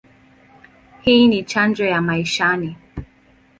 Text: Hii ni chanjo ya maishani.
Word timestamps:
Hii 1.01 1.27
ni 1.27 1.43
chanjo 1.43 1.85
ya 1.85 2.01
maishani. 2.01 2.75